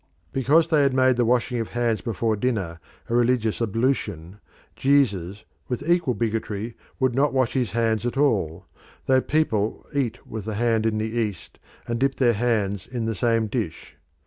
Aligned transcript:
Because 0.33 0.69
they 0.71 0.81
had 0.81 0.95
made 0.95 1.15
the 1.15 1.25
washing 1.25 1.59
of 1.59 1.69
hands 1.69 2.01
before 2.01 2.35
dinner 2.35 2.79
a 3.07 3.13
religious 3.13 3.61
ablution, 3.61 4.39
Jesus, 4.75 5.43
with 5.67 5.87
equal 5.87 6.15
bigotry, 6.15 6.75
would 6.99 7.13
not 7.13 7.33
wash 7.33 7.53
his 7.53 7.73
hands 7.73 8.03
at 8.07 8.17
all, 8.17 8.65
though 9.05 9.21
people 9.21 9.85
eat 9.93 10.25
with 10.25 10.45
the 10.45 10.55
hand 10.55 10.87
in 10.87 10.97
the 10.97 11.05
East, 11.19 11.59
and 11.87 11.99
dip 11.99 12.15
their 12.15 12.33
hands 12.33 12.87
in 12.87 13.05
the 13.05 13.13
same 13.13 13.45
dish. 13.45 13.95